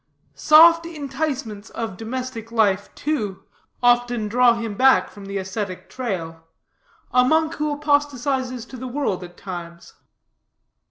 Soft 0.33 0.87
enticements 0.87 1.69
of 1.69 1.95
domestic 1.95 2.51
life 2.51 2.89
too, 2.95 3.43
often 3.83 4.27
draw 4.27 4.55
him 4.55 4.75
from 5.09 5.25
the 5.25 5.37
ascetic 5.37 5.89
trail; 5.91 6.43
a 7.11 7.23
monk 7.23 7.53
who 7.57 7.71
apostatizes 7.71 8.65
to 8.65 8.77
the 8.77 8.87
world 8.87 9.23
at 9.23 9.37
times. 9.37 9.93